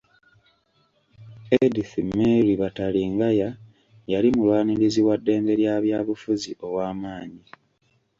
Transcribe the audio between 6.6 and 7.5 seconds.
ow'amaanyi